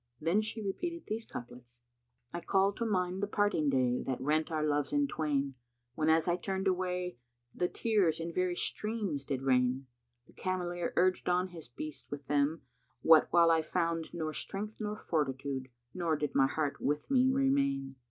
Then 0.19 0.41
she 0.41 0.63
repeated 0.63 1.05
these 1.05 1.27
couplets, 1.27 1.77
"I 2.33 2.41
call 2.41 2.73
to 2.73 2.87
mind 2.87 3.21
the 3.21 3.27
parting 3.27 3.69
day 3.69 4.01
that 4.07 4.19
rent 4.19 4.49
our 4.49 4.63
loves 4.63 4.91
in 4.91 5.07
twain, 5.07 5.53
When, 5.93 6.09
as 6.09 6.27
I 6.27 6.37
turned 6.37 6.67
away, 6.67 7.17
the 7.53 7.67
tears 7.67 8.19
in 8.19 8.33
very 8.33 8.55
streams 8.55 9.23
did 9.25 9.43
rain. 9.43 9.85
The 10.25 10.33
cameleer 10.33 10.91
urged 10.95 11.29
on 11.29 11.49
his 11.49 11.67
beasts 11.67 12.09
with 12.09 12.25
them, 12.25 12.63
what 13.03 13.27
while 13.29 13.51
I 13.51 13.61
found 13.61 14.11
Nor 14.11 14.33
strength 14.33 14.81
nor 14.81 14.97
fortitude, 14.97 15.69
nor 15.93 16.15
did 16.15 16.33
my 16.33 16.47
heart 16.47 16.81
with 16.81 17.11
me 17.11 17.29
remain. 17.31 17.95